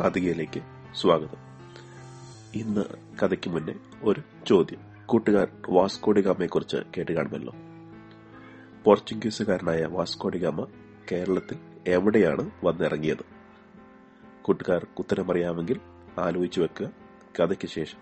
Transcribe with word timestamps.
കാതികയിലേക്ക് 0.00 0.60
സ്വാഗതം. 0.94 1.36
ഇന്ന് 2.54 2.84
കഥയ്ക്ക് 3.22 3.50
മുന്നേ 3.50 3.74
ഒരു 4.02 4.22
ചോദ്യം. 4.46 4.78
കൂട്ടുകാർ 5.06 5.48
വാസ്കോഡിഗാമയെ 5.70 6.46
കുറിച്ച് 6.46 6.76
കേട്ട് 6.76 7.12
കാണുമല്ലോ. 7.12 7.52
പോർച്ചുഗീസുകാരനായ 8.84 9.84
വാസ്കോഡിഗാമ 9.84 10.66
കേരളത്തിൽ 11.12 11.58
എവിടെയാണ് 11.88 12.50
വന്നിറങ്ങിയത്? 12.64 13.24
കൂട്ടുകാർ 14.42 14.86
ഉത്തരം 14.98 15.30
അറിയാമെങ്കിൽ 15.30 15.80
ആലോചിച്ചു 16.18 16.60
വെക്കുക. 16.60 16.90
കഥയ്ക്ക് 17.40 17.66
ശേഷം 17.66 17.98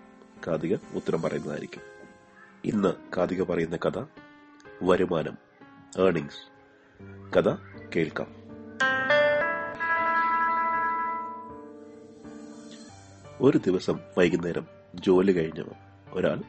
കാതിക 0.47 0.77
ഉത്തരം 0.95 1.23
പറയുന്നതായിരിക്കും. 1.23 1.83
ഇന്ന് 2.65 3.17
കാതിക 3.17 3.43
പറയുന്ന 3.43 3.77
കഥ 3.77 4.05
വരുമാനം 4.83 5.39
ഏർണിങ്സ് 5.99 6.59
കഥ 7.37 7.57
കേൾക്കാം. 7.97 8.38
ഒരു 13.41 13.59
ദിവസം 13.59 13.99
വൈകുന്നേരം 14.19 14.67
ജോലി 14.95 15.33
കഴിഞ്ഞ 15.33 15.65
ഒരാൾ 16.13 16.43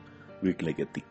വീട്ടിലേക്ക് 0.44 0.82
എത്തി 0.82 1.02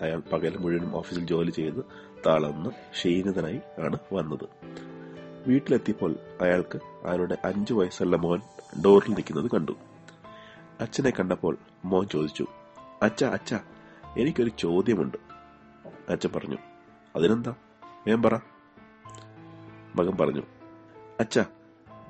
അയാൾ 0.00 0.22
പകൽ 0.32 0.56
മുഴുവനും 0.56 0.96
ഓഫീസിൽ 0.96 1.26
ജോലി 1.26 1.50
ചെയ്ത് 1.50 1.84
തളർന്ന് 2.26 2.70
ക്ഷീണിതനായി 2.70 3.60
ആണ് 3.78 3.98
വന്നത്. 4.12 4.48
വീട്ടിലെത്തിയപ്പോൾ 5.46 6.14
അയാൾക്ക് 6.40 6.78
അയാളുടെ 7.06 7.38
അഞ്ചു 7.44 7.74
വയസ്സുള്ള 7.74 8.16
മോൻ 8.16 8.40
ഡോറിൽ 8.84 9.10
നിൽക്കുന്നത് 9.10 9.50
കണ്ടു. 9.50 9.72
അച്ഛനെ 10.80 11.10
കണ്ടപ്പോൾ 11.10 11.56
മോൻ 11.84 12.08
ചോദിച്ചു 12.08 12.46
അച്ഛ 13.02 13.24
അച്ഛ 13.24 13.54
എനിക്കൊരു 14.18 14.50
ചോദ്യമുണ്ട്. 14.58 15.16
അച്ഛൻ 16.08 16.30
പറഞ്ഞു 16.36 16.56
അതിനെന്താ? 17.16 17.54
ഞാൻ 18.08 18.22
പറ. 18.22 18.38
മകൻ 19.96 20.16
പറഞ്ഞു 20.16 20.42
അച്ഛ 21.20 21.38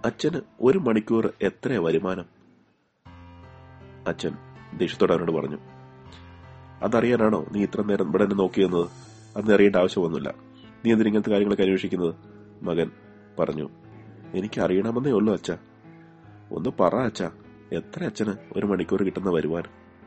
അച്ഛന് 0.04 0.40
ഒരു 0.60 0.78
മണിക്കൂർ 0.78 1.32
എത്ര 1.42 1.72
വരുമാനം? 1.72 2.39
അച്ഛൻ 4.06 4.36
ദേഷ്യത്തോടെ 4.76 5.12
അവനോട് 5.12 5.32
പറഞ്ഞു 5.32 5.58
അതറിയാനാണോ 6.82 7.46
നീ 7.52 7.62
ഇത്ര 7.62 7.82
നേരം 7.82 8.08
ഇവിടെ 8.08 8.22
എന്നെ 8.22 8.36
നോക്കിയെന്നത്? 8.36 8.88
അന്ന് 9.36 9.54
അറിയേണ്ട 9.54 9.76
ആവശ്യമൊന്നുമില്ല. 9.76 10.34
നീ 10.84 10.92
എന്തിന് 10.92 11.08
ഇങ്ങനത്തെ 11.08 11.30
കാര്യങ്ങളൊക്കെ 11.30 11.62
അന്വേഷിക്കുന്നത്? 11.62 12.14
മകൻ 12.62 12.90
പറഞ്ഞു 13.38 13.68
എനിക്ക് 14.34 14.60
അറിയണമെന്നേ 14.60 15.10
ഉള്ളൂ 15.10 15.32
അച്ഛ. 15.32 15.52
ഒന്ന് 16.52 16.70
പറ 16.80 16.94
അച്ഛ 16.94 17.22
എത്ര 17.72 18.04
അച്ഛന് 18.04 18.34
ഒരു 18.56 18.66
മണിക്കൂർ 18.66 19.02
കിട്ടുന്ന 19.02 19.30
വരുവാൻ 19.30 19.62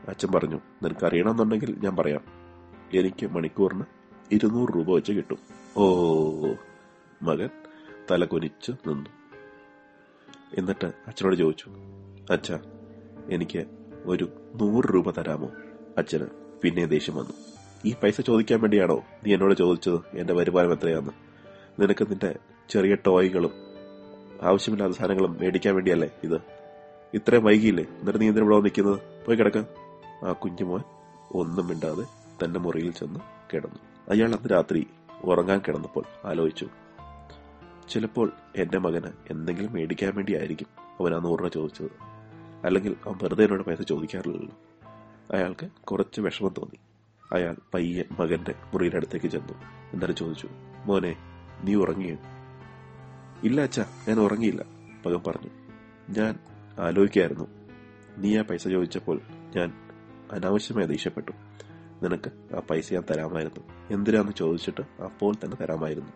അച്ഛൻ 0.08 0.32
പറഞ്ഞു 0.32 0.60
നിനക്ക് 0.82 1.06
അറിയണമെന്നുണ്ടെങ്കിൽ 1.06 1.76
ഞാൻ 1.82 1.96
പറയാം. 1.96 2.20
എനിക്ക് 2.94 3.26
മണിക്കൂറിന് 3.26 3.84
ഇരുന്നൂറ് 4.32 4.76
രൂപ 4.76 4.90
വെച്ച് 4.90 5.12
കിട്ടും. 5.12 5.38
ഓ 5.76 5.84
മകൻ 7.22 7.48
തല 8.10 8.24
കുനിച്ച് 8.24 8.72
നിന്നു. 8.72 9.10
എന്നിട്ട് 10.58 10.92
അച്ഛനോട് 11.06 11.34
ചോദിച്ചു 11.34 11.70
അച്ഛ 12.32 12.52
എനിക്ക് 13.30 13.66
ഒരു 14.04 14.28
നൂറ് 14.60 14.84
രൂപ 14.94 15.10
തരാമോ? 15.10 15.50
അച്ഛന് 15.98 16.26
പിന്നെ 16.62 16.84
ദേഷ്യം 16.84 17.16
വന്നു. 17.16 17.32
ഈ 17.84 17.94
പൈസ 18.02 18.20
ചോദിക്കാൻ 18.20 18.60
വേണ്ടിയാണോ 18.60 19.04
നീ 19.26 19.32
എന്നോട് 19.32 19.54
ചോദിച്ചത്? 19.54 20.16
എന്റെ 20.16 20.34
വരുമാനം 20.34 20.72
എത്രയാന്ന്? 20.72 21.10
നിനക്ക് 21.82 22.04
നിന്റെ 22.10 22.34
ചെറിയ 22.70 22.94
ടോയ്കളും 22.94 23.50
ആവശ്യമില്ലാത്ത 24.42 24.92
സാധനങ്ങളും 24.92 25.38
മേടിക്കാൻ 25.40 25.74
വേണ്ടിയല്ലേ 25.74 26.10
ഇത്? 26.24 26.40
ഇത്രയും 27.14 27.44
വൈകിയില്ലേ? 27.44 27.84
എന്നിട്ട് 27.84 28.20
നീ 28.20 28.28
എന്തിനാ 28.28 28.58
നിൽക്കുന്നത്? 28.58 29.00
പോയി 29.26 29.36
കിടക്ക. 29.36 29.58
ആ 30.24 30.32
കുഞ്ഞുമോൻ 30.32 30.80
ഒന്നും 31.34 31.66
മിണ്ടാതെ 31.66 32.04
തന്റെ 32.44 32.60
മുറിയിൽ 32.60 32.92
ചെന്ന് 32.92 33.20
കിടന്നു. 33.54 33.78
അയാൾ 34.10 34.26
അന്ന് 34.26 34.52
രാത്രി 34.52 34.86
ഉറങ്ങാൻ 35.24 35.60
കിടന്നപ്പോൾ 35.68 36.04
ആലോചിച്ചു. 36.24 36.68
ചിലപ്പോൾ 37.88 38.32
എന്റെ 38.56 38.78
മകന് 38.78 39.10
എന്തെങ്കിലും 39.30 39.72
മേടിക്കാൻ 39.72 40.12
വേണ്ടിയായിരിക്കും 40.14 40.66
അവൻ 41.00 41.14
ആ 41.14 41.18
നൂറിനെ 41.18 41.48
ചോദിച്ചത്. 41.48 42.13
അല്ലെങ്കിൽ 42.64 42.96
അവൻ 43.06 43.18
വെറുതെ 43.22 43.44
എന്നോട് 43.44 43.62
പൈസ 43.62 43.82
ചോദിക്കാറില്ലല്ലോ. 43.82 44.56
അയാൾക്ക് 45.36 45.66
കുറച്ച് 45.66 46.20
വിഷമം 46.20 46.54
തോന്നി. 46.58 46.78
അയാൾ 47.32 47.56
പയ്യെ 47.74 48.04
മകന്റെ 48.20 48.54
മുറിയുടെ 48.72 48.96
അടുത്തേക്ക് 48.96 49.26
ചെന്നു. 49.26 49.52
എന്നിട്ട് 49.92 50.14
ചോദിച്ചു 50.14 50.48
മോനെ 50.84 51.16
നീ 51.64 51.74
ഉറങ്ങിയോ? 51.74 52.16
ഇല്ല 53.44 53.60
അച്ഛാ 53.60 53.84
ഞാൻ 54.08 54.20
ഉറങ്ങിയില്ല 54.20 54.64
മകൻ 55.06 55.20
പറഞ്ഞു. 55.26 55.50
ഞാൻ 56.10 56.38
ആലോചിക്കായിരുന്നു. 56.78 57.48
നീ 58.18 58.38
ആ 58.38 58.42
പൈസ 58.42 58.68
ചോദിച്ചപ്പോൾ 58.68 59.20
ഞാൻ 59.56 59.72
അനാവശ്യമായി 60.32 60.86
ദേഷ്യപ്പെട്ടു. 60.86 61.30
നിനക്ക് 62.02 62.54
ആ 62.56 62.58
പൈസ 62.58 62.92
ഞാൻ 62.92 63.02
തരാമായിരുന്നു. 63.10 63.60
എന്തിനാന്ന് 63.90 64.32
ചോദിച്ചിട്ട് 64.32 65.02
അപ്പോൾ 65.02 65.34
തന്നെ 65.34 65.56
തരാമായിരുന്നു. 65.56 66.12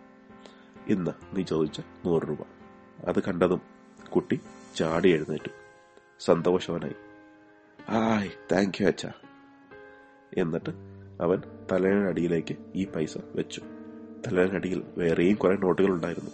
ഇന്ന് 0.88 1.10
നീ 1.36 1.42
ചോദിച്ച 1.42 1.80
നൂറ് 2.06 2.22
രൂപ. 2.28 2.38
അത് 3.08 3.22
കണ്ടതും 3.22 3.60
കുട്ടി 4.14 4.40
ചാടി 4.76 5.08
എഴുന്നേറ്റു. 5.08 5.67
സന്തോഷവനായി. 6.20 6.94
ആയ് 7.90 8.30
താങ്ക് 8.52 8.82
യു 8.82 8.86
അച്ഛ. 8.86 9.06
എന്നിട്ട് 10.36 10.70
അവൻ 11.20 11.42
തലേനടിയിലേക്ക് 11.72 12.56
ഈ 12.74 12.84
പൈസ 12.84 13.18
വെച്ചു. 13.34 13.60
തലേനടിയിൽ 14.26 14.82
വേറെയും 14.98 15.36
കുറെ 15.36 15.56
നോട്ടുകൾ 15.56 15.90
ഉണ്ടായിരുന്നു. 15.90 16.30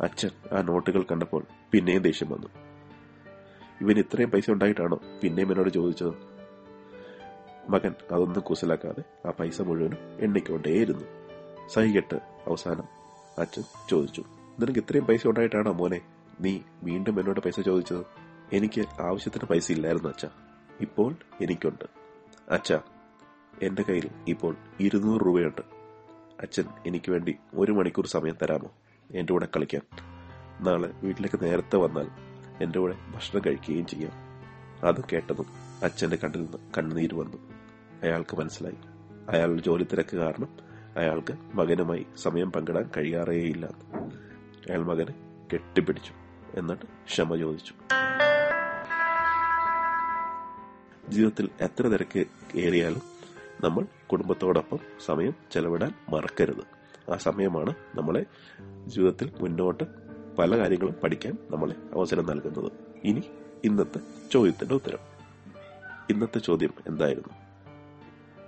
അച്ഛൻ 0.00 0.30
ആ 0.52 0.60
നോട്ടുകൾ 0.60 1.02
കണ്ടപ്പോൾ 1.02 1.44
പിന്നെയും 1.72 2.02
ദേഷ്യം 2.02 2.30
വന്നു. 2.30 2.46
ഇവൻ 3.80 3.98
ഇത്രയും 3.98 4.30
പൈസ 4.30 4.50
ഉണ്ടായിട്ടാണോ? 4.50 5.00
പിന്നെയും 5.22 5.50
എന്നോട് 5.50 5.70
ചോദിച്ചത്. 5.70 6.14
മകൻ 7.68 7.94
അതൊന്നും 8.12 8.40
കുസലാക്കാതെ 8.40 9.28
ആ 9.28 9.30
പൈസ 9.30 9.62
മുഴുവനും 9.62 9.98
എണ്ണിക്കൊണ്ടേയിരുന്നു. 10.20 11.04
സഹികെട്ട് 11.68 12.14
അവസാനം 12.46 12.84
അച്ഛൻ 13.38 13.62
ചോദിച്ചു 13.90 14.24
നിനക്ക് 14.60 14.78
ഇത്രയും 14.78 15.06
പൈസ 15.06 15.26
ഉണ്ടായിട്ടാണോ 15.26 15.72
മോനെ? 15.72 16.00
നീ 16.40 16.58
വീണ്ടും 16.82 17.20
എന്നോട് 17.20 17.40
പൈസ 17.40 17.60
ചോദിച്ചത്. 17.60 18.23
എനിക്ക് 18.52 19.02
ആവശ്യത്തിന് 19.02 19.48
പൈസ 19.48 19.72
ഇല്ലായിരുന്നു 19.72 20.08
അച്ഛ. 20.08 20.26
ഇപ്പോൾ 20.80 21.16
എനിക്കുണ്ട്. 21.40 21.84
അച്ഛ 22.50 22.72
എന്റെ 23.62 23.82
കയ്യിൽ 23.82 24.10
ഇപ്പോൾ 24.28 24.56
ഇരുന്നൂറ് 24.80 25.26
രൂപയുണ്ട്. 25.26 25.60
അച്ഛൻ 26.40 26.64
എനിക്ക് 26.86 27.10
വേണ്ടി 27.10 27.36
ഒരു 27.54 27.72
മണിക്കൂർ 27.72 28.06
സമയം 28.06 28.36
തരാമോ? 28.42 28.72
എന്റെ 29.14 29.32
കൂടെ 29.32 29.48
കളിക്കാൻ. 29.56 29.82
നാളെ 30.60 30.88
വീട്ടിലേക്ക് 30.88 31.44
നേരത്തെ 31.44 31.76
വന്നാൽ 31.76 32.10
എന്റെ 32.62 32.78
കൂടെ 32.78 32.96
ഭക്ഷണം 33.14 33.42
കഴിക്കുകയും 33.46 33.86
ചെയ്യാം. 33.86 34.12
അത് 34.88 35.04
കേട്ടതും 35.12 35.46
അച്ഛന്റെ 35.82 36.16
കണ്ണിൽ 36.16 36.38
നിന്ന് 36.38 36.58
കണ്ണുനീര് 36.78 37.14
വന്നു. 37.14 37.36
അയാൾക്ക് 38.02 38.36
മനസ്സിലായി. 38.36 38.76
അയാളുടെ 39.28 39.60
ജോലി 39.60 39.84
തിരക്ക് 39.84 40.16
കാരണം 40.16 40.48
അയാൾക്ക് 40.96 41.32
മകനുമായി 41.54 42.06
സമയം 42.16 42.52
പങ്കിടാൻ 42.52 42.90
കഴിയാറേയില്ല. 42.96 43.66
അയാൾ 44.70 44.82
മകനെ 44.82 45.14
കെട്ടിപ്പിടിച്ചു. 45.52 46.12
എന്നിട്ട് 46.58 46.86
ക്ഷമ 46.86 47.36
ചോദിച്ചു. 47.36 47.74
ജീവിതത്തിൽ 51.08 51.48
എത്ര 51.60 51.88
തിരക്ക് 51.88 52.24
ഏറിയാലും 52.56 53.02
നമ്മൾ 53.64 53.86
കുടുംബത്തോടൊപ്പം 54.06 54.78
സമയം 55.06 55.34
ചെലവിടാൻ 55.52 55.94
മറക്കരുത്. 56.08 56.84
ആ 57.12 57.16
സമയമാണ് 57.16 57.74
നമ്മളെ 57.94 58.26
ജീവിതത്തിൽ 58.86 59.32
മുന്നോട്ട് 59.40 59.84
പല 60.38 60.58
കാര്യങ്ങളും 60.58 60.94
പഠിക്കാൻ 60.94 61.38
നമ്മളെ 61.50 61.74
അവസരം 61.92 62.26
നൽകുന്നത്. 62.26 62.72
ഇനി 63.04 63.22
ഇന്നത്തെ 63.64 64.00
ചോദ്യത്തിന്റെ 64.32 64.74
ഉത്തരം. 64.74 64.98
ഇന്നത്തെ 66.10 66.38
ചോദ്യം 66.38 66.70
എന്തായിരുന്നു? 66.86 67.28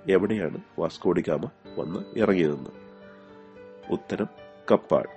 എവിടെയാണ് 0.09 0.61
വാസ്കോഡിഗാമ 0.79 1.51
വന്ന് 1.79 2.19
ഇറങ്ങിയതെന്ന്? 2.19 2.71
ഉത്തരം 3.91 4.27
കപ്പാട് 4.73 5.09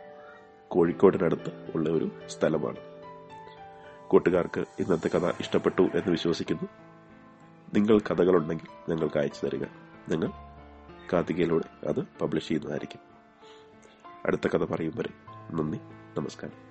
കോഴിക്കോടിനടുത്ത് 0.67 1.71
ഉള്ള 1.75 1.89
ഒരു 1.89 2.11
സ്ഥലമാണ്. 2.27 2.77
കൂട്ടുകാർക്ക് 4.07 4.59
ഇന്നത്തെ 4.59 5.07
കഥ 5.07 5.25
ഇഷ്ടപ്പെട്ടു 5.39 5.81
എന്ന് 5.81 6.11
വിശ്വസിക്കുന്നു. 6.11 6.67
നിങ്ങൾ 7.73 7.99
കഥകളുണ്ടെങ്കിൽ 7.99 8.91
ഞങ്ങൾക്ക് 8.91 9.17
അയച്ചു 9.17 9.45
തരിക. 9.45 9.63
നിങ്ങൾ 10.09 10.29
കാതികയിലൂടെ 11.13 11.87
അത് 11.87 12.01
പബ്ലിഷ് 12.01 12.47
ചെയ്യുന്നതായിരിക്കും. 12.47 12.99
അടുത്ത 14.25 14.47
കഥ 14.47 14.57
പറയും 14.57 14.93
വരെ 14.95 15.09
നന്ദി 15.53 15.79
നമസ്കാരം. 16.17 16.68